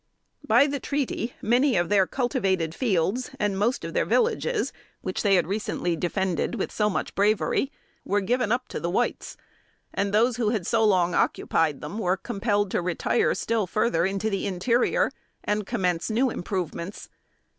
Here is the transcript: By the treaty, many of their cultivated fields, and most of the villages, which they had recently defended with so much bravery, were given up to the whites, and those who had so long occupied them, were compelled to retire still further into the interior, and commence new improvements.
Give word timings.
By 0.43 0.65
the 0.65 0.79
treaty, 0.79 1.35
many 1.43 1.75
of 1.77 1.89
their 1.89 2.07
cultivated 2.07 2.73
fields, 2.73 3.29
and 3.39 3.55
most 3.55 3.85
of 3.85 3.93
the 3.93 4.03
villages, 4.03 4.73
which 5.01 5.21
they 5.21 5.35
had 5.35 5.45
recently 5.45 5.95
defended 5.95 6.55
with 6.55 6.71
so 6.71 6.89
much 6.89 7.13
bravery, 7.13 7.71
were 8.03 8.19
given 8.19 8.51
up 8.51 8.67
to 8.69 8.79
the 8.79 8.89
whites, 8.89 9.37
and 9.93 10.11
those 10.11 10.37
who 10.37 10.49
had 10.49 10.65
so 10.65 10.83
long 10.83 11.13
occupied 11.13 11.81
them, 11.81 11.99
were 11.99 12.17
compelled 12.17 12.71
to 12.71 12.81
retire 12.81 13.35
still 13.35 13.67
further 13.67 14.03
into 14.03 14.31
the 14.31 14.47
interior, 14.47 15.11
and 15.43 15.67
commence 15.67 16.09
new 16.09 16.31
improvements. 16.31 17.07